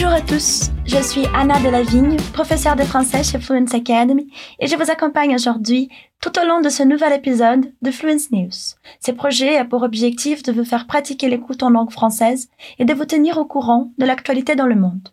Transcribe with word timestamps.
Bonjour 0.00 0.14
à 0.14 0.20
tous, 0.20 0.70
je 0.86 1.02
suis 1.02 1.24
Anna 1.34 1.58
Delavigne, 1.58 2.18
professeure 2.32 2.76
de 2.76 2.84
français 2.84 3.24
chez 3.24 3.40
Fluence 3.40 3.74
Academy 3.74 4.32
et 4.60 4.68
je 4.68 4.76
vous 4.76 4.92
accompagne 4.92 5.34
aujourd'hui 5.34 5.88
tout 6.22 6.30
au 6.38 6.46
long 6.46 6.60
de 6.60 6.68
ce 6.68 6.84
nouvel 6.84 7.14
épisode 7.14 7.72
de 7.82 7.90
Fluence 7.90 8.30
News. 8.30 8.76
Ce 9.00 9.10
projet 9.10 9.56
a 9.56 9.64
pour 9.64 9.82
objectif 9.82 10.44
de 10.44 10.52
vous 10.52 10.64
faire 10.64 10.86
pratiquer 10.86 11.28
l'écoute 11.28 11.64
en 11.64 11.70
langue 11.70 11.90
française 11.90 12.48
et 12.78 12.84
de 12.84 12.94
vous 12.94 13.06
tenir 13.06 13.38
au 13.38 13.44
courant 13.44 13.90
de 13.98 14.04
l'actualité 14.04 14.54
dans 14.54 14.68
le 14.68 14.76
monde. 14.76 15.08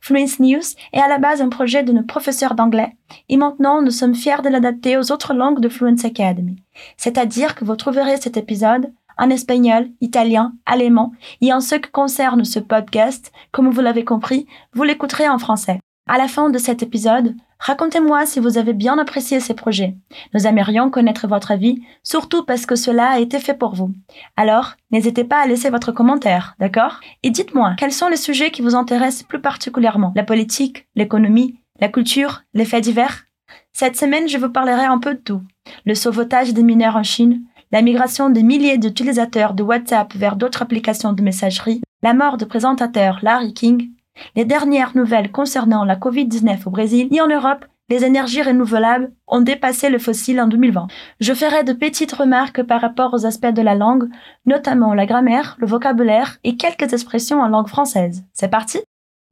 Fluence 0.00 0.40
News 0.40 0.64
est 0.92 1.00
à 1.00 1.06
la 1.06 1.18
base 1.18 1.40
un 1.40 1.48
projet 1.48 1.84
de 1.84 1.92
nos 1.92 2.02
professeurs 2.02 2.56
d'anglais 2.56 2.96
et 3.28 3.36
maintenant 3.36 3.82
nous 3.82 3.92
sommes 3.92 4.16
fiers 4.16 4.42
de 4.42 4.48
l'adapter 4.48 4.98
aux 4.98 5.12
autres 5.12 5.32
langues 5.32 5.60
de 5.60 5.68
Fluence 5.68 6.04
Academy. 6.04 6.56
C'est-à-dire 6.96 7.54
que 7.54 7.64
vous 7.64 7.76
trouverez 7.76 8.16
cet 8.16 8.36
épisode 8.36 8.92
en 9.18 9.30
espagnol, 9.30 9.88
italien, 10.00 10.54
allemand 10.66 11.12
et 11.40 11.52
en 11.52 11.60
ce 11.60 11.76
qui 11.76 11.90
concerne 11.90 12.44
ce 12.44 12.58
podcast, 12.58 13.32
comme 13.52 13.70
vous 13.70 13.80
l'avez 13.80 14.04
compris, 14.04 14.46
vous 14.72 14.82
l'écouterez 14.82 15.28
en 15.28 15.38
français. 15.38 15.80
À 16.06 16.18
la 16.18 16.28
fin 16.28 16.50
de 16.50 16.58
cet 16.58 16.82
épisode, 16.82 17.34
racontez-moi 17.58 18.26
si 18.26 18.38
vous 18.38 18.58
avez 18.58 18.74
bien 18.74 18.98
apprécié 18.98 19.40
ces 19.40 19.54
projets. 19.54 19.96
Nous 20.34 20.46
aimerions 20.46 20.90
connaître 20.90 21.26
votre 21.26 21.50
avis, 21.50 21.80
surtout 22.02 22.44
parce 22.44 22.66
que 22.66 22.76
cela 22.76 23.08
a 23.08 23.20
été 23.20 23.38
fait 23.38 23.54
pour 23.54 23.74
vous. 23.74 23.90
Alors, 24.36 24.74
n'hésitez 24.90 25.24
pas 25.24 25.40
à 25.40 25.46
laisser 25.46 25.70
votre 25.70 25.92
commentaire, 25.92 26.56
d'accord? 26.58 27.00
Et 27.22 27.30
dites-moi, 27.30 27.74
quels 27.78 27.92
sont 27.92 28.08
les 28.08 28.18
sujets 28.18 28.50
qui 28.50 28.60
vous 28.60 28.74
intéressent 28.74 29.22
plus 29.22 29.40
particulièrement? 29.40 30.12
La 30.14 30.24
politique, 30.24 30.86
l'économie, 30.94 31.58
la 31.80 31.88
culture, 31.88 32.42
les 32.52 32.66
faits 32.66 32.84
divers? 32.84 33.24
Cette 33.72 33.96
semaine, 33.96 34.28
je 34.28 34.38
vous 34.38 34.50
parlerai 34.50 34.84
un 34.84 34.98
peu 34.98 35.14
de 35.14 35.20
tout. 35.20 35.42
Le 35.86 35.94
sauvetage 35.94 36.52
des 36.52 36.62
mineurs 36.62 36.96
en 36.96 37.02
Chine, 37.02 37.42
la 37.74 37.82
migration 37.82 38.30
de 38.30 38.38
milliers 38.38 38.78
d'utilisateurs 38.78 39.52
de 39.52 39.64
WhatsApp 39.64 40.14
vers 40.14 40.36
d'autres 40.36 40.62
applications 40.62 41.12
de 41.12 41.22
messagerie, 41.22 41.82
la 42.04 42.14
mort 42.14 42.36
du 42.36 42.46
présentateur 42.46 43.18
Larry 43.22 43.52
King, 43.52 43.90
les 44.36 44.44
dernières 44.44 44.96
nouvelles 44.96 45.32
concernant 45.32 45.84
la 45.84 45.96
COVID-19 45.96 46.60
au 46.66 46.70
Brésil 46.70 47.08
et 47.10 47.20
en 47.20 47.26
Europe, 47.26 47.64
les 47.88 48.04
énergies 48.04 48.42
renouvelables 48.42 49.10
ont 49.26 49.40
dépassé 49.40 49.90
le 49.90 49.98
fossile 49.98 50.40
en 50.40 50.46
2020. 50.46 50.86
Je 51.18 51.34
ferai 51.34 51.64
de 51.64 51.72
petites 51.72 52.12
remarques 52.12 52.62
par 52.62 52.80
rapport 52.80 53.12
aux 53.12 53.26
aspects 53.26 53.46
de 53.46 53.60
la 53.60 53.74
langue, 53.74 54.08
notamment 54.46 54.94
la 54.94 55.04
grammaire, 55.04 55.56
le 55.58 55.66
vocabulaire 55.66 56.38
et 56.44 56.56
quelques 56.56 56.92
expressions 56.92 57.40
en 57.40 57.48
langue 57.48 57.66
française. 57.66 58.22
C'est 58.32 58.46
parti 58.46 58.78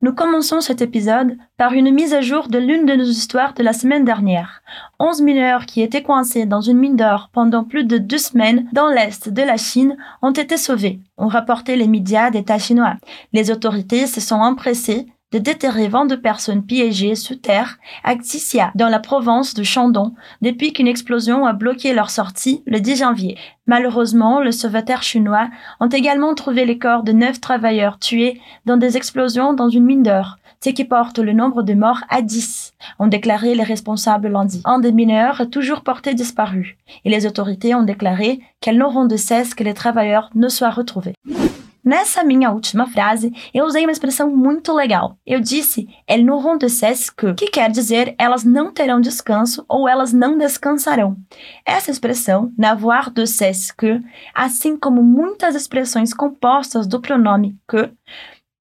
nous 0.02 0.12
commençons 0.12 0.60
cet 0.60 0.82
épisode 0.82 1.36
par 1.56 1.72
une 1.72 1.92
mise 1.92 2.12
à 2.12 2.20
jour 2.20 2.48
de 2.48 2.58
l'une 2.58 2.86
de 2.86 2.94
nos 2.94 3.04
histoires 3.04 3.54
de 3.54 3.62
la 3.62 3.72
semaine 3.72 4.04
dernière. 4.04 4.62
Onze 4.98 5.22
mineurs 5.22 5.64
qui 5.64 5.80
étaient 5.80 6.02
coincés 6.02 6.44
dans 6.44 6.60
une 6.60 6.78
mine 6.78 6.96
d'or 6.96 7.30
pendant 7.32 7.62
plus 7.62 7.84
de 7.84 7.98
deux 7.98 8.18
semaines 8.18 8.68
dans 8.72 8.88
l'est 8.88 9.28
de 9.28 9.42
la 9.42 9.56
Chine 9.56 9.96
ont 10.20 10.32
été 10.32 10.56
sauvés, 10.56 10.98
ont 11.18 11.28
rapporté 11.28 11.76
les 11.76 11.86
médias 11.86 12.30
d'État 12.30 12.58
chinois. 12.58 12.96
Les 13.32 13.52
autorités 13.52 14.08
se 14.08 14.20
sont 14.20 14.40
empressées 14.40 15.06
de 15.32 15.38
déterrer 15.38 15.88
22 15.88 16.20
personnes 16.20 16.64
piégées 16.64 17.14
sous 17.14 17.36
terre 17.36 17.78
à 18.04 18.14
Xixia, 18.14 18.70
dans 18.74 18.88
la 18.88 19.00
province 19.00 19.54
de 19.54 19.62
Shandong, 19.62 20.12
depuis 20.42 20.72
qu'une 20.72 20.88
explosion 20.88 21.46
a 21.46 21.52
bloqué 21.52 21.94
leur 21.94 22.10
sortie 22.10 22.62
le 22.66 22.80
10 22.80 22.96
janvier. 22.96 23.38
Malheureusement, 23.66 24.40
le 24.40 24.52
sauveteur 24.52 25.02
chinois 25.02 25.48
ont 25.80 25.88
également 25.88 26.34
trouvé 26.34 26.64
les 26.64 26.78
corps 26.78 27.02
de 27.02 27.12
neuf 27.12 27.40
travailleurs 27.40 27.98
tués 27.98 28.40
dans 28.66 28.76
des 28.76 28.96
explosions 28.96 29.52
dans 29.52 29.68
une 29.68 29.84
mine 29.84 30.02
d'or, 30.02 30.36
ce 30.64 30.70
qui 30.70 30.84
porte 30.84 31.18
le 31.18 31.32
nombre 31.32 31.62
de 31.62 31.74
morts 31.74 32.04
à 32.08 32.22
10, 32.22 32.72
ont 33.00 33.08
déclaré 33.08 33.54
les 33.54 33.64
responsables 33.64 34.28
lundi. 34.28 34.62
Un 34.64 34.78
des 34.78 34.92
mineurs 34.92 35.40
est 35.40 35.50
toujours 35.50 35.82
porté 35.82 36.14
disparu, 36.14 36.76
et 37.04 37.10
les 37.10 37.26
autorités 37.26 37.74
ont 37.74 37.82
déclaré 37.82 38.40
qu'elles 38.60 38.78
n'auront 38.78 39.06
de 39.06 39.16
cesse 39.16 39.54
que 39.54 39.64
les 39.64 39.74
travailleurs 39.74 40.30
ne 40.34 40.48
soient 40.48 40.70
retrouvés. 40.70 41.14
Nessa 41.84 42.22
minha 42.22 42.50
última 42.52 42.86
frase, 42.86 43.32
eu 43.52 43.64
usei 43.64 43.84
uma 43.84 43.90
expressão 43.90 44.30
muito 44.30 44.72
legal. 44.72 45.18
Eu 45.26 45.40
disse 45.40 45.88
elles 46.06 46.24
n'auront 46.24 46.58
de 46.58 46.70
cesse 46.70 47.12
que, 47.12 47.34
que 47.34 47.46
quer 47.46 47.70
dizer 47.70 48.14
elas 48.16 48.44
não 48.44 48.72
terão 48.72 49.00
descanso 49.00 49.64
ou 49.68 49.88
elas 49.88 50.12
não 50.12 50.38
descansarão. 50.38 51.16
Essa 51.66 51.90
expressão, 51.90 52.52
n'avoir 52.56 53.10
de 53.10 53.26
cesse 53.26 53.76
que, 53.76 54.00
assim 54.32 54.76
como 54.76 55.02
muitas 55.02 55.56
expressões 55.56 56.14
compostas 56.14 56.86
do 56.86 57.00
pronome 57.00 57.56
que, 57.68 57.90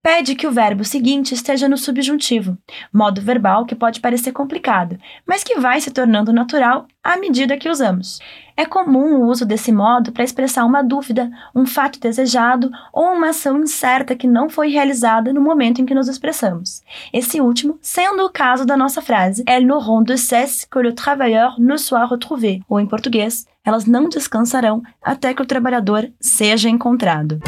pede 0.01 0.35
que 0.35 0.47
o 0.47 0.51
verbo 0.51 0.83
seguinte 0.83 1.33
esteja 1.33 1.69
no 1.69 1.77
subjuntivo, 1.77 2.57
modo 2.91 3.21
verbal 3.21 3.65
que 3.65 3.75
pode 3.75 3.99
parecer 3.99 4.31
complicado, 4.31 4.97
mas 5.25 5.43
que 5.43 5.59
vai 5.59 5.79
se 5.79 5.91
tornando 5.91 6.33
natural 6.33 6.87
à 7.03 7.17
medida 7.17 7.57
que 7.57 7.69
usamos. 7.69 8.19
É 8.57 8.65
comum 8.65 9.15
o 9.15 9.27
uso 9.27 9.45
desse 9.45 9.71
modo 9.71 10.11
para 10.11 10.23
expressar 10.23 10.65
uma 10.65 10.83
dúvida, 10.83 11.31
um 11.55 11.65
fato 11.65 11.99
desejado 11.99 12.69
ou 12.91 13.13
uma 13.13 13.29
ação 13.29 13.59
incerta 13.59 14.15
que 14.15 14.27
não 14.27 14.49
foi 14.49 14.69
realizada 14.69 15.31
no 15.31 15.41
momento 15.41 15.81
em 15.81 15.85
que 15.85 15.95
nos 15.95 16.07
expressamos. 16.07 16.81
Esse 17.13 17.39
último 17.39 17.77
sendo 17.81 18.25
o 18.25 18.29
caso 18.29 18.65
da 18.65 18.75
nossa 18.75 19.01
frase 19.01 19.43
Elles 19.47 19.67
n'auront 19.67 20.03
de 20.03 20.17
cesse 20.17 20.67
que 20.67 20.81
le 20.81 20.93
travailleur 20.93 21.59
ne 21.59 21.77
soit 21.77 22.05
retrouvé, 22.05 22.59
ou 22.67 22.79
em 22.79 22.87
português, 22.87 23.45
elas 23.63 23.85
não 23.85 24.09
descansarão 24.09 24.81
até 25.01 25.33
que 25.33 25.41
o 25.41 25.45
trabalhador 25.45 26.11
seja 26.19 26.69
encontrado. 26.69 27.39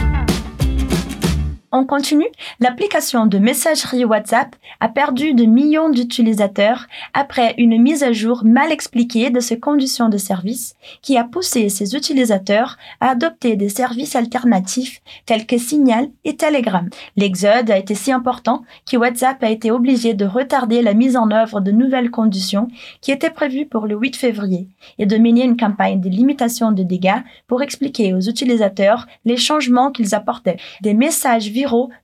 On 1.75 1.85
continue, 1.85 2.27
l'application 2.59 3.25
de 3.25 3.39
messagerie 3.39 4.05
WhatsApp 4.05 4.55
a 4.79 4.89
perdu 4.89 5.33
de 5.33 5.45
millions 5.45 5.89
d'utilisateurs 5.89 6.85
après 7.15 7.55
une 7.57 7.81
mise 7.81 8.03
à 8.03 8.11
jour 8.11 8.43
mal 8.45 8.71
expliquée 8.71 9.31
de 9.31 9.39
ses 9.39 9.59
conditions 9.59 10.07
de 10.07 10.19
service 10.19 10.75
qui 11.01 11.17
a 11.17 11.23
poussé 11.23 11.69
ses 11.69 11.95
utilisateurs 11.95 12.77
à 12.99 13.09
adopter 13.09 13.55
des 13.55 13.69
services 13.69 14.15
alternatifs 14.15 15.01
tels 15.25 15.47
que 15.47 15.57
Signal 15.57 16.09
et 16.25 16.35
Telegram. 16.35 16.87
L'exode 17.17 17.71
a 17.71 17.79
été 17.79 17.95
si 17.95 18.11
important 18.11 18.61
que 18.87 18.95
WhatsApp 18.95 19.43
a 19.43 19.49
été 19.49 19.71
obligé 19.71 20.13
de 20.13 20.25
retarder 20.25 20.83
la 20.83 20.93
mise 20.93 21.17
en 21.17 21.31
œuvre 21.31 21.59
de 21.59 21.71
nouvelles 21.71 22.11
conditions 22.11 22.67
qui 23.01 23.11
étaient 23.11 23.31
prévues 23.31 23.65
pour 23.65 23.87
le 23.87 23.95
8 23.95 24.15
février 24.15 24.67
et 24.99 25.07
de 25.07 25.17
mener 25.17 25.43
une 25.43 25.57
campagne 25.57 25.99
de 25.99 26.09
limitation 26.09 26.71
de 26.71 26.83
dégâts 26.83 27.23
pour 27.47 27.63
expliquer 27.63 28.13
aux 28.13 28.21
utilisateurs 28.21 29.07
les 29.25 29.37
changements 29.37 29.91
qu'ils 29.91 30.13
apportaient. 30.13 30.57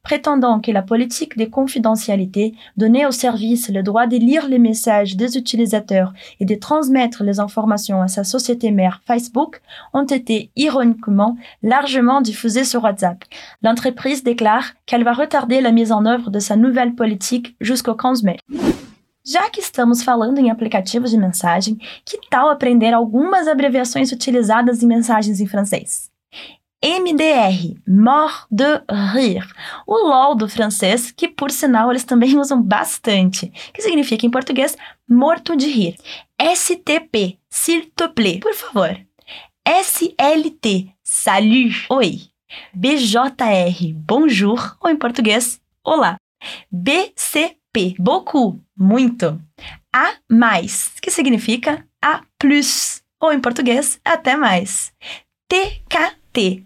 Prétendant 0.04 0.60
que 0.60 0.72
la 0.72 0.82
politique 0.82 1.38
de 1.38 1.46
confidentialité 1.46 2.54
donnait 2.78 3.06
au 3.06 3.12
service 3.12 3.70
le 3.70 3.84
droit 3.84 4.08
de 4.08 4.18
lire 4.18 4.48
les 4.48 4.60
messages 4.60 5.16
des 5.16 5.38
utilisateurs 5.38 6.14
et 6.40 6.46
de 6.46 6.56
transmettre 6.56 7.24
les 7.24 7.40
informations 7.40 8.02
à 8.02 8.08
sa 8.08 8.24
société 8.24 8.72
mère 8.72 9.02
Facebook 9.06 9.62
ont 9.94 10.06
été 10.06 10.52
ironiquement 10.56 11.38
largement 11.64 12.22
diffusés 12.22 12.64
sur 12.64 12.84
WhatsApp. 12.84 13.24
L'entreprise 13.62 14.24
déclare 14.24 14.74
qu'elle 14.86 15.04
va 15.04 15.14
retarder 15.14 15.62
la 15.62 15.72
mise 15.72 15.92
en 15.92 16.06
œuvre 16.06 16.30
de 16.30 16.40
sa 16.40 16.56
nouvelle 16.56 16.96
politique 16.96 17.56
jusqu'au 17.62 17.96
15 17.96 18.24
mai. 18.24 18.38
Já 19.26 19.50
que 19.50 19.60
estamos 19.60 20.02
falando 20.02 20.40
em 20.40 20.50
aplicativos 20.50 21.12
de 21.12 21.18
mensagem, 21.18 21.78
que 22.04 22.18
tal 22.32 22.50
aprender 22.50 22.94
algumas 22.94 23.48
abreviações 23.48 24.12
utilizadas 24.12 24.82
em 24.82 24.88
mensagens 24.88 25.40
em 25.40 25.46
francês? 25.46 26.10
MDR, 26.82 27.76
mort 27.86 28.48
de 28.50 28.82
rire, 28.90 29.46
o 29.86 30.08
LOL 30.08 30.36
do 30.36 30.48
francês, 30.48 31.12
que 31.12 31.28
por 31.28 31.52
sinal 31.52 31.90
eles 31.92 32.06
também 32.06 32.38
usam 32.40 32.62
bastante, 32.62 33.52
que 33.74 33.82
significa 33.82 34.26
em 34.26 34.30
português 34.30 34.78
morto 35.08 35.58
de 35.58 35.68
rir. 35.68 35.96
STP, 36.42 37.38
s'il 37.50 37.92
te 37.94 38.08
plaît, 38.08 38.40
por 38.40 38.54
favor. 38.54 38.98
SLT, 39.68 40.90
salut, 41.04 41.86
oi. 41.90 42.22
BJR, 42.74 43.94
bonjour, 43.94 44.78
ou 44.82 44.90
em 44.90 44.96
português, 44.96 45.62
olá. 45.84 46.16
BCP, 46.72 47.96
beaucoup, 48.00 48.60
muito. 48.76 49.40
A 49.94 50.14
mais, 50.30 50.94
que 51.02 51.12
significa 51.12 51.86
a 52.02 52.22
plus, 52.40 53.04
ou 53.20 53.34
em 53.34 53.40
português, 53.42 54.00
até 54.06 54.38
mais. 54.38 54.94
TK 55.50 56.18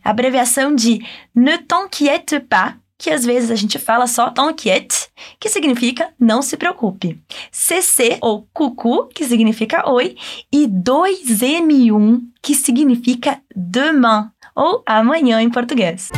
Abreviação 0.04 0.76
de 0.76 1.00
Ne 1.36 1.58
t'inquiète 1.58 2.40
pas, 2.48 2.76
que 2.98 3.10
às 3.10 3.26
vezes 3.26 3.52
a 3.52 3.56
gente 3.56 3.78
fala 3.78 4.08
só 4.08 4.30
t'inquiète, 4.30 5.10
que 5.40 5.50
significa 5.50 6.10
não 6.20 6.42
se 6.42 6.56
preocupe. 6.56 7.20
CC, 7.52 8.18
ou 8.22 8.48
cucu, 8.54 9.10
que 9.14 9.26
significa 9.26 9.90
oi, 9.90 10.16
e 10.52 10.68
2M1, 10.68 12.22
que 12.42 12.54
significa 12.54 13.42
demain, 13.56 14.32
ou 14.56 14.84
amanhã 14.86 15.42
em 15.42 15.50
português. 15.50 16.10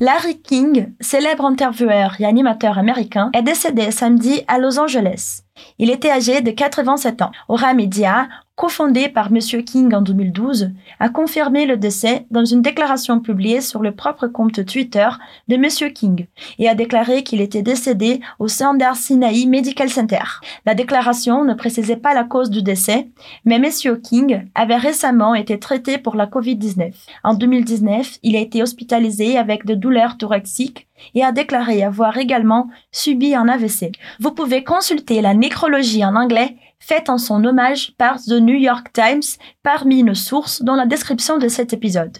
Larry 0.00 0.36
King, 0.36 0.94
célèbre 0.98 1.44
intervieweur 1.44 2.16
et 2.18 2.24
animateur 2.24 2.78
américain, 2.78 3.30
est 3.34 3.42
décédé 3.42 3.90
samedi 3.90 4.42
à 4.48 4.58
Los 4.58 4.78
Angeles. 4.78 5.42
Il 5.78 5.90
était 5.90 6.10
âgé 6.10 6.40
de 6.40 6.50
87 6.50 7.22
ans. 7.22 7.32
Aura 7.48 7.74
Media 7.74 8.28
cofondé 8.60 9.08
par 9.08 9.28
M. 9.28 9.38
King 9.64 9.94
en 9.94 10.02
2012, 10.02 10.72
a 10.98 11.08
confirmé 11.08 11.64
le 11.64 11.78
décès 11.78 12.26
dans 12.30 12.44
une 12.44 12.60
déclaration 12.60 13.18
publiée 13.18 13.62
sur 13.62 13.80
le 13.80 13.92
propre 13.92 14.26
compte 14.26 14.66
Twitter 14.66 15.08
de 15.48 15.54
M. 15.54 15.92
King 15.94 16.26
et 16.58 16.68
a 16.68 16.74
déclaré 16.74 17.22
qu'il 17.22 17.40
était 17.40 17.62
décédé 17.62 18.20
au 18.38 18.48
Sanders 18.48 18.96
Sinai 18.96 19.46
Medical 19.46 19.88
Center. 19.88 20.42
La 20.66 20.74
déclaration 20.74 21.42
ne 21.46 21.54
précisait 21.54 21.96
pas 21.96 22.12
la 22.12 22.24
cause 22.24 22.50
du 22.50 22.62
décès, 22.62 23.08
mais 23.46 23.56
M. 23.56 23.98
King 24.02 24.46
avait 24.54 24.76
récemment 24.76 25.34
été 25.34 25.58
traité 25.58 25.96
pour 25.96 26.14
la 26.14 26.26
COVID-19. 26.26 26.92
En 27.24 27.32
2019, 27.32 28.18
il 28.22 28.36
a 28.36 28.40
été 28.40 28.62
hospitalisé 28.62 29.38
avec 29.38 29.64
de 29.64 29.74
douleurs 29.74 30.18
thoraciques 30.18 30.86
et 31.14 31.24
a 31.24 31.32
déclaré 31.32 31.82
avoir 31.82 32.18
également 32.18 32.68
subi 32.92 33.34
un 33.34 33.48
AVC. 33.48 33.92
Vous 34.18 34.32
pouvez 34.32 34.64
consulter 34.64 35.20
la 35.20 35.34
nécrologie 35.34 36.04
en 36.04 36.16
anglais 36.16 36.56
faite 36.78 37.10
en 37.10 37.18
son 37.18 37.44
hommage 37.44 37.92
par 37.98 38.16
The 38.20 38.40
New 38.40 38.56
York 38.56 38.88
Times 38.92 39.38
parmi 39.62 40.02
nos 40.02 40.14
sources 40.14 40.62
dans 40.62 40.74
la 40.74 40.86
description 40.86 41.38
de 41.38 41.48
cet 41.48 41.72
épisode. 41.72 42.18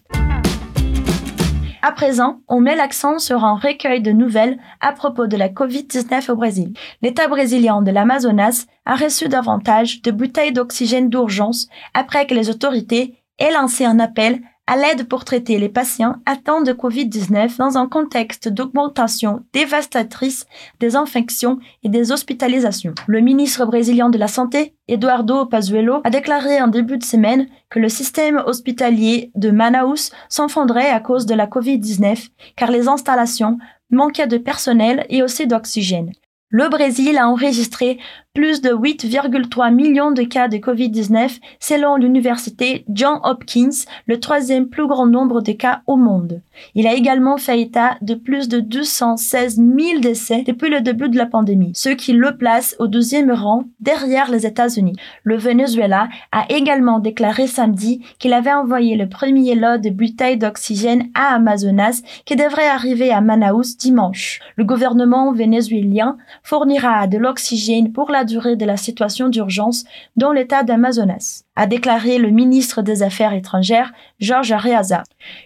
À 1.83 1.93
présent, 1.93 2.41
on 2.47 2.61
met 2.61 2.77
l'accent 2.77 3.19
sur 3.19 3.43
un 3.43 3.57
recueil 3.57 4.03
de 4.03 4.13
nouvelles 4.13 4.59
à 4.81 4.93
propos 4.93 5.27
de 5.27 5.37
la 5.39 5.49
COVID-19 5.49 6.31
au 6.31 6.37
Brésil. 6.37 6.75
L'État 7.01 7.27
brésilien 7.27 7.81
de 7.81 7.91
l'Amazonas 7.91 8.67
a 8.85 8.97
reçu 8.97 9.29
davantage 9.29 10.03
de 10.03 10.11
bouteilles 10.11 10.53
d'oxygène 10.53 11.09
d'urgence 11.09 11.69
après 11.95 12.27
que 12.27 12.35
les 12.35 12.51
autorités 12.51 13.23
aient 13.39 13.53
lancé 13.53 13.87
un 13.87 13.99
appel 13.99 14.41
à 14.71 14.77
l'aide 14.77 15.09
pour 15.09 15.25
traiter 15.25 15.59
les 15.59 15.69
patients 15.69 16.15
atteints 16.27 16.63
de 16.63 16.73
Covid-19 16.73 17.57
dans 17.59 17.77
un 17.77 17.89
contexte 17.89 18.47
d'augmentation 18.49 19.43
dévastatrice 19.53 20.47
des 20.79 20.95
infections 20.95 21.59
et 21.83 21.89
des 21.89 22.13
hospitalisations. 22.13 22.95
Le 23.09 23.19
ministre 23.19 23.67
brésilien 23.67 24.11
de 24.11 24.19
la 24.19 24.29
Santé, 24.29 24.77
Eduardo 24.87 25.45
Pazuello, 25.47 26.03
a 26.05 26.11
déclaré 26.11 26.63
en 26.63 26.69
début 26.69 26.99
de 26.99 27.05
semaine 27.05 27.49
que 27.69 27.81
le 27.81 27.89
système 27.89 28.45
hospitalier 28.47 29.33
de 29.35 29.51
Manaus 29.51 30.13
s'enfondrait 30.29 30.91
à 30.91 31.01
cause 31.01 31.27
de 31.27 31.35
la 31.35 31.49
Covid-19 31.49 32.29
car 32.55 32.71
les 32.71 32.87
installations 32.87 33.59
manquaient 33.91 34.29
de 34.29 34.39
personnel 34.39 35.05
et 35.09 35.25
aussi 35.25 35.49
d'oxygène. 35.49 36.13
Le 36.53 36.69
Brésil 36.69 37.17
a 37.17 37.29
enregistré 37.29 37.99
plus 38.41 38.63
de 38.63 38.71
8,3 38.71 39.71
millions 39.71 40.13
de 40.13 40.23
cas 40.23 40.49
de 40.49 40.57
Covid-19 40.57 41.41
selon 41.59 41.97
l'université 41.97 42.87
John 42.89 43.21
Hopkins, 43.23 43.85
le 44.07 44.19
troisième 44.19 44.71
plus 44.71 44.87
grand 44.87 45.07
nombre 45.07 45.43
de 45.43 45.53
cas 45.53 45.83
au 45.87 45.97
monde. 45.97 46.41
Il 46.75 46.87
a 46.87 46.95
également 46.95 47.37
fait 47.37 47.61
état 47.61 47.99
de 48.01 48.15
plus 48.15 48.49
de 48.49 48.61
216 48.61 49.57
000 49.57 50.01
décès 50.01 50.43
depuis 50.47 50.71
le 50.71 50.81
début 50.81 51.11
de 51.11 51.19
la 51.19 51.27
pandémie, 51.27 51.73
ce 51.75 51.91
qui 51.91 52.15
le 52.15 52.39
place 52.39 52.77
au 52.79 52.87
deuxième 52.87 53.31
rang 53.31 53.65
derrière 53.79 54.31
les 54.31 54.47
États-Unis. 54.47 54.97
Le 55.23 55.37
Venezuela 55.37 56.09
a 56.33 56.47
également 56.49 56.99
déclaré 56.99 57.47
samedi 57.47 58.03
qu'il 58.19 58.33
avait 58.33 58.55
envoyé 58.55 58.97
le 58.97 59.07
premier 59.07 59.55
lot 59.55 59.79
de 59.79 59.91
bouteilles 59.91 60.39
d'oxygène 60.39 61.11
à 61.15 61.35
Amazonas 61.35 62.01
qui 62.25 62.37
devrait 62.37 62.69
arriver 62.69 63.11
à 63.11 63.21
Manaus 63.21 63.77
dimanche. 63.77 64.41
Le 64.57 64.65
gouvernement 64.65 65.31
vénézuélien 65.31 66.17
fournira 66.43 67.07
de 67.07 67.19
l'oxygène 67.19 67.93
pour 67.93 68.11
la 68.11 68.25
durée 68.31 68.57
de 68.57 68.65
la 68.65 68.77
situation 68.77 69.29
d'urgence 69.29 69.85
dans 70.17 70.33
l'état 70.33 70.63
d'Amazonas, 70.63 71.45
a 71.57 71.67
déclaré 71.67 72.19
le 72.19 72.31
ministre 72.31 72.81
des 72.81 73.03
Affaires 73.03 73.35
étrangères, 73.35 73.93
Georges 74.19 74.53
Arreaza. 74.53 75.03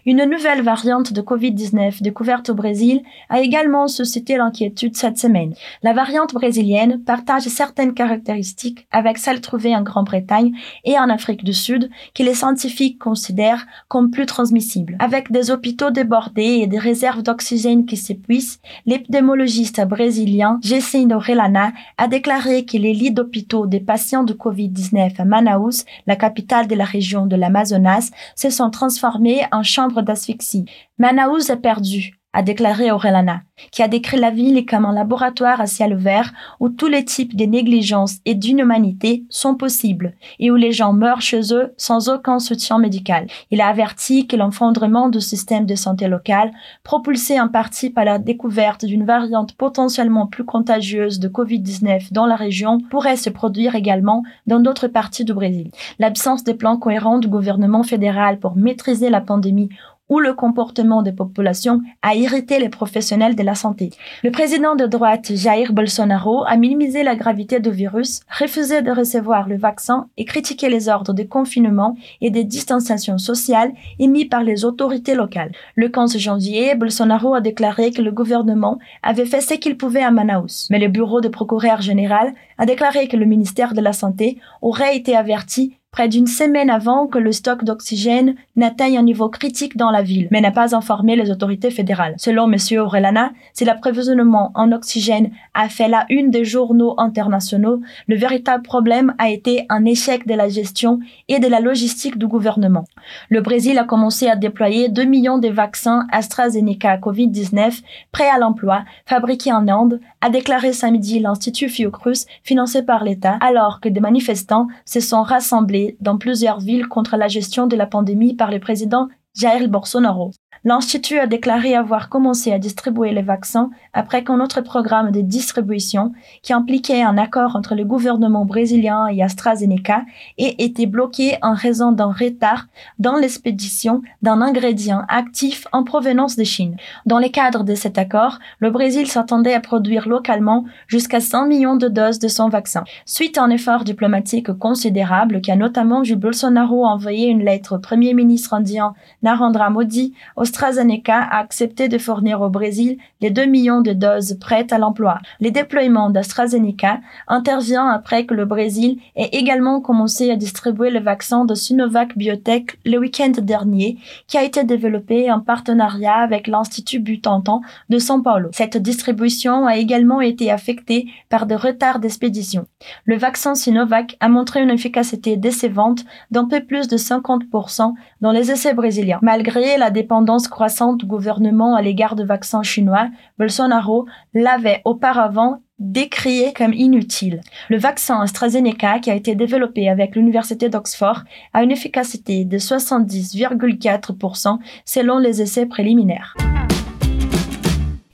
Une 0.06 0.25
nouvelle 0.25 0.62
variante 0.62 1.12
de 1.12 1.20
Covid-19 1.20 2.02
découverte 2.02 2.50
au 2.50 2.54
Brésil 2.54 3.02
a 3.28 3.40
également 3.40 3.88
suscité 3.88 4.36
l'inquiétude 4.36 4.96
cette 4.96 5.19
semaine. 5.19 5.54
La 5.82 5.92
variante 5.92 6.34
brésilienne 6.34 7.02
partage 7.04 7.42
certaines 7.42 7.94
caractéristiques 7.94 8.86
avec 8.92 9.19
celles 9.19 9.40
trouvées 9.40 9.75
en 9.75 9.82
Grande-Bretagne 9.82 10.52
et 10.84 10.98
en 10.98 11.08
Afrique 11.08 11.42
du 11.42 11.52
Sud 11.52 11.90
que 12.14 12.22
les 12.22 12.34
scientifiques 12.34 12.98
considèrent 12.98 13.66
comme 13.88 14.10
plus 14.10 14.26
transmissibles. 14.26 14.96
Avec 15.00 15.32
des 15.32 15.50
hôpitaux 15.50 15.90
débordés 15.90 16.60
et 16.62 16.66
des 16.66 16.78
réserves 16.78 17.22
d'oxygène 17.22 17.86
qui 17.86 17.96
s'épuisent, 17.96 18.60
l'épidémiologiste 18.86 19.84
brésilien 19.86 20.58
Jacinto 20.62 21.19
Relana 21.19 21.72
a 21.98 22.08
déclaré 22.08 22.63
que 22.64 22.76
les 22.76 22.93
lits 22.93 23.12
d'hôpitaux 23.12 23.66
des 23.66 23.81
patients 23.81 24.25
de 24.25 24.32
Covid-19 24.32 25.20
à 25.20 25.25
Manaus, 25.25 25.84
la 26.06 26.16
capitale 26.16 26.66
de 26.66 26.75
la 26.75 26.84
région 26.84 27.26
de 27.26 27.37
l'Amazonas, 27.37 28.11
se 28.34 28.50
sont 28.50 28.70
transformés 28.70 29.43
en 29.52 29.62
chambres 29.62 30.02
d'asphyxie. 30.02 30.64
Manaus 30.99 31.50
est 31.50 31.56
perdu 31.61 32.19
a 32.34 32.42
déclaré 32.42 32.90
Aurelana, 32.90 33.42
qui 33.70 33.82
a 33.82 33.88
décrit 33.88 34.19
la 34.19 34.31
ville 34.31 34.66
comme 34.66 34.84
un 34.84 34.92
laboratoire 34.92 35.60
à 35.60 35.66
ciel 35.66 35.94
ouvert 35.94 36.32
où 36.60 36.69
tous 36.69 36.88
les 36.88 37.04
types 37.04 37.36
de 37.36 37.44
négligences 37.44 38.16
et 38.26 38.34
d'inhumanité 38.34 39.25
sont 39.31 39.54
possibles 39.54 40.14
et 40.40 40.50
où 40.50 40.56
les 40.56 40.72
gens 40.72 40.92
meurent 40.92 41.22
chez 41.22 41.54
eux 41.54 41.72
sans 41.76 42.08
aucun 42.08 42.40
soutien 42.40 42.78
médical. 42.78 43.28
Il 43.50 43.60
a 43.60 43.69
averti 43.69 44.26
que 44.26 44.36
l'enfondrement 44.36 45.08
du 45.08 45.20
système 45.20 45.64
de 45.64 45.76
santé 45.76 46.08
local, 46.08 46.50
propulsé 46.82 47.40
en 47.40 47.48
partie 47.48 47.90
par 47.90 48.04
la 48.04 48.19
découverte 48.19 48.84
d'une 48.84 49.04
variante 49.04 49.54
potentiellement 49.54 50.26
plus 50.26 50.44
contagieuse 50.44 51.20
de 51.20 51.28
Covid-19 51.28 52.12
dans 52.12 52.26
la 52.26 52.36
région, 52.36 52.78
pourrait 52.90 53.16
se 53.16 53.31
produire 53.31 53.76
également 53.76 54.25
dans 54.48 54.58
d'autres 54.58 54.88
parties 54.88 55.25
du 55.25 55.34
Brésil. 55.34 55.70
L'absence 56.00 56.42
de 56.42 56.52
plans 56.52 56.76
cohérents 56.76 57.19
du 57.19 57.28
gouvernement 57.28 57.84
fédéral 57.84 58.40
pour 58.40 58.56
maîtriser 58.56 59.08
la 59.08 59.20
pandémie 59.20 59.69
où 60.08 60.20
le 60.20 60.34
comportement 60.34 61.02
des 61.02 61.12
populations 61.12 61.80
a 62.02 62.14
irrité 62.14 62.58
les 62.58 62.68
professionnels 62.68 63.36
de 63.36 63.42
la 63.42 63.54
santé. 63.54 63.90
Le 64.22 64.30
président 64.30 64.76
de 64.76 64.86
droite 64.86 65.34
Jair 65.34 65.72
Bolsonaro 65.72 66.44
a 66.46 66.56
minimisé 66.56 67.02
la 67.02 67.16
gravité 67.16 67.60
du 67.60 67.70
virus, 67.70 68.20
refusé 68.38 68.82
de 68.82 68.90
recevoir 68.90 69.48
le 69.48 69.56
vaccin 69.56 70.08
et 70.16 70.24
critiqué 70.24 70.68
les 70.68 70.88
ordres 70.88 71.14
de 71.14 71.22
confinement 71.22 71.96
et 72.20 72.30
de 72.30 72.42
distanciation 72.42 73.18
sociale 73.18 73.72
émis 73.98 74.26
par 74.26 74.42
les 74.42 74.64
autorités 74.64 75.14
locales. 75.14 75.52
Le 75.74 75.88
15 75.88 76.18
janvier, 76.18 76.74
Bolsonaro 76.74 77.34
a 77.34 77.40
déclaré 77.40 77.90
que 77.90 78.02
le 78.02 78.12
gouvernement 78.12 78.78
avait 79.02 79.26
fait 79.26 79.40
ce 79.40 79.54
qu'il 79.54 79.76
pouvait 79.76 80.02
à 80.02 80.10
Manaus, 80.10 80.68
mais 80.70 80.78
le 80.78 80.88
bureau 80.88 81.20
de 81.20 81.28
procureur 81.28 81.80
général 81.80 82.34
a 82.58 82.66
déclaré 82.66 83.08
que 83.08 83.16
le 83.16 83.26
ministère 83.26 83.74
de 83.74 83.80
la 83.80 83.92
Santé 83.92 84.38
aurait 84.62 84.96
été 84.96 85.16
averti 85.16 85.76
près 85.94 86.08
d'une 86.08 86.26
semaine 86.26 86.70
avant 86.70 87.06
que 87.06 87.19
le 87.19 87.31
stock 87.31 87.62
d'oxygène 87.62 88.35
n'atteigne 88.56 88.99
un 88.99 89.05
niveau 89.05 89.29
critique 89.29 89.76
dans 89.76 89.93
la 89.93 90.02
ville, 90.02 90.26
mais 90.32 90.41
n'a 90.41 90.50
pas 90.50 90.75
informé 90.75 91.14
les 91.14 91.31
autorités 91.31 91.70
fédérales. 91.70 92.17
Selon 92.17 92.50
M. 92.50 92.58
Orellana, 92.81 93.31
si 93.52 93.64
l'approvisionnement 93.64 94.50
en 94.56 94.73
oxygène 94.73 95.31
a 95.55 95.69
fait 95.69 95.87
la 95.87 96.05
une 96.08 96.32
des 96.32 96.44
journaux 96.44 96.96
internationaux, 96.99 97.81
le 98.08 98.17
véritable 98.17 98.64
problème 98.64 99.14
a 99.19 99.31
été 99.31 99.67
un 99.69 99.85
échec 99.85 100.26
de 100.26 100.35
la 100.35 100.49
gestion 100.49 100.99
et 101.29 101.38
de 101.38 101.46
la 101.46 101.61
logistique 101.61 102.19
du 102.19 102.26
gouvernement. 102.26 102.87
Le 103.29 103.41
Brésil 103.41 103.79
a 103.79 103.85
commencé 103.85 104.26
à 104.26 104.35
déployer 104.35 104.88
2 104.88 105.05
millions 105.05 105.38
de 105.38 105.49
vaccins 105.49 106.08
AstraZeneca 106.11 106.96
COVID-19 106.96 107.82
prêts 108.11 108.29
à 108.29 108.38
l'emploi, 108.38 108.82
fabriqués 109.06 109.52
en 109.52 109.69
Inde, 109.69 110.00
a 110.24 110.30
déclaré 110.30 110.72
samedi 110.72 111.20
l'Institut 111.20 111.68
Fiocruz 111.68 112.24
financé 112.42 112.82
par 112.82 113.04
l'État, 113.04 113.36
alors 113.42 113.80
que 113.80 113.90
des 113.90 114.00
manifestants 114.00 114.68
se 114.86 114.98
sont 115.00 115.22
rassemblés 115.22 115.98
dans 116.00 116.16
plusieurs 116.16 116.60
villes 116.60 116.88
contre 116.88 117.18
la 117.18 117.28
gestion 117.28 117.66
de 117.66 117.76
la 117.76 117.84
pandémie 117.84 118.34
par 118.34 118.50
le 118.50 118.58
président 118.58 119.08
Jair 119.34 119.68
Bolsonaro. 119.68 120.30
L'Institut 120.62 121.19
a 121.19 121.26
déclaré 121.26 121.74
avoir 121.74 122.08
commencé 122.08 122.52
à 122.52 122.58
distribuer 122.58 123.12
les 123.12 123.22
vaccins 123.22 123.70
après 123.93 124.24
qu'un 124.24 124.40
autre 124.40 124.60
programme 124.60 125.10
de 125.10 125.20
distribution, 125.20 126.12
qui 126.43 126.52
impliquait 126.52 127.02
un 127.02 127.19
accord 127.19 127.56
entre 127.56 127.74
le 127.74 127.84
gouvernement 127.84 128.44
brésilien 128.44 129.06
et 129.08 129.22
AstraZeneca, 129.22 130.05
ait 130.38 130.55
été 130.58 130.86
bloqué 130.86 131.36
en 131.43 131.55
raison 131.55 131.93
d'un 131.93 132.12
retard 132.12 132.67
dans 132.98 133.17
l'expédition 133.17 134.02
d'un 134.22 134.40
ingrédient 134.40 135.02
actif 135.08 135.67
en 135.72 135.84
provenance 135.84 136.36
de 136.36 136.44
Chine. 136.44 136.76
Dans 137.06 137.19
le 137.19 137.29
cadre 137.29 137.64
de 137.64 137.74
cet 137.74 137.98
accord, 137.98 138.38
le 138.58 138.70
Brésil 138.70 139.06
s'attendait 139.06 139.55
à 139.55 139.60
produire 139.60 140.08
localement 140.08 140.64
jusqu'à 140.86 141.20
100 141.20 141.46
millions 141.46 141.76
de 141.76 141.88
doses 141.88 142.19
de 142.19 142.29
son 142.29 142.48
vaccin. 142.48 142.84
Suite 143.05 143.38
à 143.38 143.43
un 143.43 143.50
effort 143.50 143.84
diplomatique 143.84 144.52
considérable 144.52 145.40
qui 145.40 145.50
a 145.50 145.56
notamment 145.56 146.02
vu 146.02 146.17
Bolsonaro 146.17 146.84
envoyer 146.84 147.29
une 147.29 147.44
lettre 147.44 147.76
au 147.76 147.79
premier 147.79 148.14
ministre 148.14 148.55
indien 148.55 148.94
Narendra 149.22 149.70
Modi 149.70 150.14
AstraZeneca 150.44 151.22
a 151.22 151.39
accepté 151.39 151.89
de 151.89 151.96
fournir 151.96 152.43
au 152.43 152.51
Brésil 152.51 152.98
les 153.22 153.31
2 153.31 153.46
millions 153.46 153.81
de 153.81 153.94
doses 153.94 154.36
prêtes 154.39 154.74
à 154.74 154.79
l'emploi. 154.79 155.19
Le 155.41 155.51
déploiement 155.51 156.10
d'AstraZeneca 156.10 157.01
intervient 157.29 157.89
après 157.89 158.27
que 158.27 158.34
le 158.34 158.44
Brésil 158.44 158.98
ait 159.17 159.31
également 159.32 159.81
commencé 159.81 160.31
à 160.31 160.36
distribuer 160.36 160.91
le 160.91 161.01
vaccin 161.01 161.46
de 161.46 161.55
Sinovac 161.55 162.19
Biotech 162.19 162.79
le 162.84 162.98
week-end 162.98 163.32
dernier, 163.39 163.96
qui 164.27 164.36
a 164.36 164.44
été 164.44 164.65
développé 164.65 165.32
en 165.32 165.41
partenariat 165.41 166.17
avec 166.17 166.46
l'Institut 166.46 166.98
Butantan 166.98 167.63
de 167.89 167.98
São 167.98 168.22
Paulo. 168.22 168.51
Cette 168.53 168.77
distribution 168.77 169.67
a 169.67 169.79
également 169.79 170.20
été 170.20 170.51
affectée 170.51 171.06
par 171.31 171.46
des 171.46 171.56
retards 171.56 172.01
d'expédition. 172.01 172.67
Le 173.06 173.17
vaccin 173.17 173.55
Sinovac 173.55 174.19
a 174.20 174.29
montré 174.29 174.63
une 174.63 174.70
efficacité 174.70 175.39
décevante 175.39 176.05
d'un 176.31 176.44
peu 176.44 176.60
plus 176.60 176.86
de 176.86 176.98
50% 176.98 177.94
dans 178.20 178.32
les 178.32 178.51
essais 178.51 178.74
brésiliens. 178.74 179.20
Malgré 179.22 179.79
la 179.79 179.89
dépendance 179.91 180.33
croissante 180.38 180.98
du 180.98 181.06
gouvernement 181.06 181.74
à 181.74 181.82
l'égard 181.82 182.17
de 182.17 182.24
vaccins 182.24 182.62
chinois, 182.62 183.08
Bolsonaro 183.38 184.06
l'avait 184.34 184.82
auparavant 184.84 185.60
décrié 185.79 186.53
comme 186.53 186.72
inutile. 186.72 187.41
Le 187.69 187.79
vaccin 187.79 188.20
AstraZeneca, 188.20 189.00
qui 189.00 189.10
a 189.10 189.14
été 189.14 189.34
développé 189.34 189.88
avec 189.88 190.14
l'Université 190.14 190.69
d'Oxford, 190.69 191.22
a 191.53 191.62
une 191.62 191.70
efficacité 191.70 192.44
de 192.44 192.58
70,4% 192.58 194.58
selon 194.84 195.19
les 195.19 195.43
essais 195.43 195.67
préliminaires. 195.67 196.34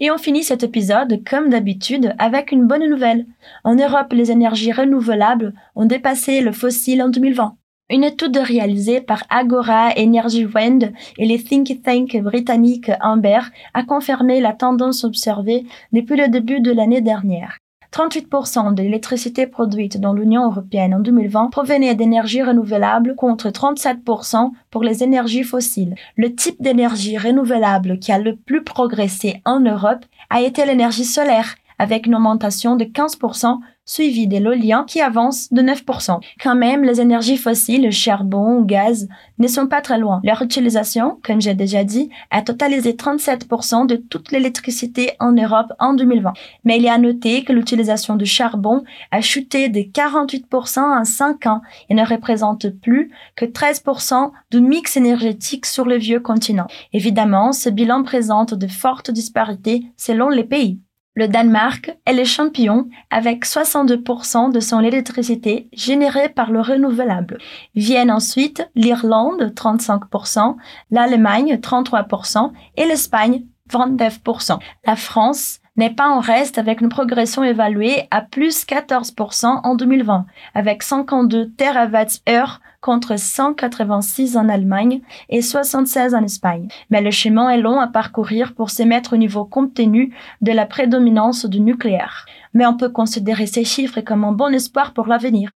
Et 0.02 0.10
on 0.10 0.16
finit 0.16 0.44
cet 0.44 0.62
épisode, 0.62 1.22
comme 1.28 1.50
d'habitude, 1.50 2.14
avec 2.18 2.52
une 2.52 2.66
bonne 2.66 2.88
nouvelle. 2.88 3.26
En 3.64 3.74
Europe, 3.74 4.12
les 4.12 4.30
énergies 4.30 4.72
renouvelables 4.72 5.52
ont 5.76 5.84
dépassé 5.84 6.40
le 6.40 6.52
fossile 6.52 7.02
en 7.02 7.10
2020. 7.10 7.54
Une 7.92 8.04
étude 8.04 8.36
réalisée 8.36 9.00
par 9.00 9.24
Agora 9.30 9.88
Energy 9.98 10.46
Wind 10.46 10.92
et 11.18 11.26
les 11.26 11.42
think 11.42 11.82
tank 11.82 12.16
britanniques 12.22 12.92
Amber 13.00 13.40
a 13.74 13.82
confirmé 13.82 14.40
la 14.40 14.52
tendance 14.52 15.02
observée 15.02 15.66
depuis 15.92 16.16
le 16.16 16.28
début 16.28 16.60
de 16.60 16.70
l'année 16.70 17.00
dernière. 17.00 17.58
38% 17.92 18.74
de 18.74 18.82
l'électricité 18.84 19.48
produite 19.48 19.98
dans 20.00 20.12
l'Union 20.12 20.44
européenne 20.44 20.94
en 20.94 21.00
2020 21.00 21.48
provenait 21.50 21.96
d'énergies 21.96 22.44
renouvelables 22.44 23.16
contre 23.16 23.48
37% 23.48 24.52
pour 24.70 24.84
les 24.84 25.02
énergies 25.02 25.42
fossiles. 25.42 25.96
Le 26.14 26.32
type 26.32 26.62
d'énergie 26.62 27.18
renouvelable 27.18 27.98
qui 27.98 28.12
a 28.12 28.20
le 28.20 28.36
plus 28.36 28.62
progressé 28.62 29.42
en 29.44 29.58
Europe 29.58 30.04
a 30.30 30.40
été 30.42 30.64
l'énergie 30.64 31.04
solaire 31.04 31.56
avec 31.80 32.06
une 32.06 32.14
augmentation 32.14 32.76
de 32.76 32.84
15% 32.84 33.58
suivi 33.86 34.28
de 34.28 34.36
l'éolien 34.36 34.84
qui 34.86 35.00
avance 35.00 35.50
de 35.50 35.62
9%. 35.62 36.20
Quand 36.40 36.54
même, 36.54 36.84
les 36.84 37.00
énergies 37.00 37.38
fossiles, 37.38 37.82
le 37.82 37.90
charbon 37.90 38.58
ou 38.58 38.64
gaz, 38.66 39.08
ne 39.38 39.48
sont 39.48 39.66
pas 39.66 39.80
très 39.80 39.98
loin. 39.98 40.20
Leur 40.22 40.42
utilisation, 40.42 41.18
comme 41.24 41.40
j'ai 41.40 41.54
déjà 41.54 41.82
dit, 41.82 42.10
a 42.30 42.42
totalisé 42.42 42.92
37% 42.92 43.86
de 43.86 43.96
toute 43.96 44.30
l'électricité 44.30 45.12
en 45.20 45.32
Europe 45.32 45.72
en 45.78 45.94
2020. 45.94 46.34
Mais 46.64 46.76
il 46.76 46.86
a 46.86 46.92
à 46.92 46.98
noter 46.98 47.44
que 47.44 47.52
l'utilisation 47.54 48.14
du 48.16 48.26
charbon 48.26 48.84
a 49.10 49.22
chuté 49.22 49.70
de 49.70 49.80
48% 49.80 50.80
en 50.80 51.04
5 51.04 51.46
ans 51.46 51.62
et 51.88 51.94
ne 51.94 52.06
représente 52.06 52.68
plus 52.68 53.10
que 53.36 53.46
13% 53.46 54.30
du 54.50 54.60
mix 54.60 54.98
énergétique 54.98 55.64
sur 55.64 55.86
le 55.86 55.96
vieux 55.96 56.20
continent. 56.20 56.66
Évidemment, 56.92 57.52
ce 57.52 57.70
bilan 57.70 58.02
présente 58.02 58.52
de 58.52 58.66
fortes 58.66 59.10
disparités 59.10 59.86
selon 59.96 60.28
les 60.28 60.44
pays. 60.44 60.78
Le 61.14 61.26
Danemark 61.26 61.90
est 62.06 62.12
le 62.12 62.24
champion 62.24 62.88
avec 63.10 63.44
62% 63.44 64.52
de 64.52 64.60
son 64.60 64.80
électricité 64.80 65.68
générée 65.72 66.28
par 66.28 66.52
le 66.52 66.60
renouvelable. 66.60 67.38
Viennent 67.74 68.12
ensuite 68.12 68.70
l'Irlande 68.76 69.52
35%, 69.56 70.54
l'Allemagne 70.92 71.56
33% 71.56 72.52
et 72.76 72.84
l'Espagne 72.86 73.44
29%. 73.70 74.58
La 74.86 74.94
France 74.94 75.58
n'est 75.76 75.94
pas 75.94 76.08
en 76.08 76.20
reste 76.20 76.58
avec 76.58 76.80
une 76.80 76.88
progression 76.88 77.42
évaluée 77.42 78.06
à 78.12 78.20
plus 78.20 78.64
14% 78.64 79.60
en 79.64 79.74
2020, 79.74 80.26
avec 80.54 80.82
52 80.84 81.50
TWh 81.56 82.60
contre 82.80 83.18
186 83.18 84.36
en 84.36 84.48
Allemagne 84.48 85.00
et 85.28 85.42
76 85.42 86.14
en 86.14 86.22
Espagne. 86.22 86.68
Mais 86.90 87.02
le 87.02 87.10
chemin 87.10 87.50
est 87.50 87.60
long 87.60 87.80
à 87.80 87.86
parcourir 87.86 88.54
pour 88.54 88.70
se 88.70 88.82
mettre 88.82 89.14
au 89.14 89.16
niveau 89.16 89.44
compte 89.44 89.74
tenu 89.74 90.14
de 90.40 90.52
la 90.52 90.66
prédominance 90.66 91.46
du 91.46 91.60
nucléaire. 91.60 92.26
Mais 92.54 92.66
on 92.66 92.76
peut 92.76 92.90
considérer 92.90 93.46
ces 93.46 93.64
chiffres 93.64 94.00
comme 94.00 94.24
un 94.24 94.32
bon 94.32 94.54
espoir 94.54 94.92
pour 94.92 95.06
l'avenir. 95.06 95.50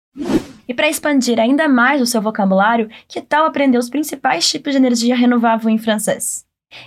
E 0.69 0.73
para 0.73 0.87
expandir 0.87 1.39
ainda 1.39 1.67
mais 1.67 2.01
o 2.01 2.05
seu 2.05 2.21
vocabulário, 2.21 2.87
que 3.09 3.19
tal 3.19 3.45
aprender 3.45 3.77
os 3.77 3.89
principais 3.89 4.47
tipos 4.47 4.71
de 4.71 4.77
energia 4.77 5.15
renovável 5.15 5.69
em 5.69 5.77
francês? 5.77 6.45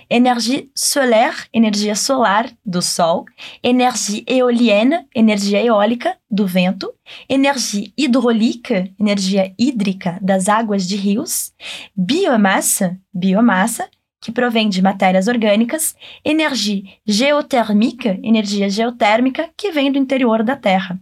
Energia 0.09 0.65
solaire, 0.75 1.47
energia 1.53 1.95
solar, 1.95 2.49
do 2.65 2.81
sol. 2.81 3.25
Energia 3.63 4.23
eolienne, 4.27 5.05
energia 5.13 5.63
eólica, 5.63 6.17
do 6.29 6.45
vento. 6.45 6.93
Energia 7.29 7.91
hidrolique, 7.97 8.93
energia 8.99 9.53
hídrica, 9.57 10.19
das 10.21 10.49
águas 10.49 10.87
de 10.87 10.95
rios. 10.95 11.53
Biomassa, 11.95 12.97
biomassa, 13.13 13.89
que 14.21 14.31
provém 14.31 14.69
de 14.69 14.81
matérias 14.81 15.27
orgânicas. 15.27 15.95
Energia 16.23 16.83
geotérmica, 17.05 18.19
energia 18.23 18.69
geotérmica, 18.69 19.49
que 19.55 19.71
vem 19.71 19.91
do 19.91 19.97
interior 19.97 20.43
da 20.43 20.55
Terra. 20.55 20.99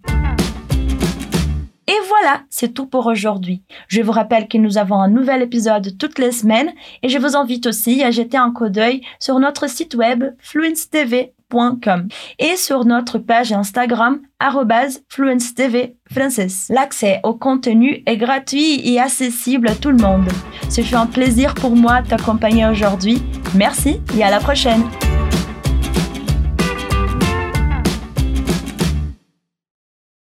Et 1.96 2.08
voilà, 2.10 2.42
c'est 2.50 2.74
tout 2.74 2.88
pour 2.88 3.06
aujourd'hui. 3.06 3.64
Je 3.88 4.02
vous 4.02 4.12
rappelle 4.12 4.50
que 4.50 4.58
nous 4.58 4.78
avons 4.78 5.00
un 5.00 5.08
nouvel 5.08 5.42
épisode 5.42 5.98
toutes 5.98 6.20
les 6.20 6.34
semaines 6.34 6.74
et 7.04 7.08
je 7.08 7.18
vous 7.18 7.38
invite 7.38 7.68
aussi 7.68 8.04
à 8.04 8.12
jeter 8.12 8.36
un 8.36 8.52
coup 8.52 8.68
d'œil 8.68 9.00
sur 9.18 9.40
notre 9.40 9.70
site 9.70 9.96
web 9.96 10.26
fluencetv.com 10.40 12.10
et 12.40 12.58
sur 12.58 12.84
notre 12.84 13.18
page 13.18 13.54
Instagram 13.54 14.20
@fluencetv 15.08 15.94
L'accès 16.70 17.22
au 17.24 17.34
contenu 17.34 18.04
est 18.06 18.18
gratuit 18.18 18.82
et 18.84 19.00
accessible 19.00 19.70
à 19.70 19.76
tout 19.76 19.92
le 19.92 19.98
monde. 19.98 20.28
Ce 20.70 20.82
fut 20.82 20.96
un 20.96 21.08
plaisir 21.08 21.54
pour 21.54 21.78
moi 21.78 22.02
de 22.02 22.10
t'accompagner 22.10 22.66
aujourd'hui. 22.66 23.24
Merci 23.56 24.02
et 24.18 24.24
à 24.24 24.32
la 24.32 24.40
prochaine. 24.40 24.84